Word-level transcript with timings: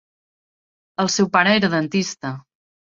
El 1.05 1.13
seu 1.17 1.31
pare 1.37 1.55
era 1.61 1.73
dentista. 1.79 2.37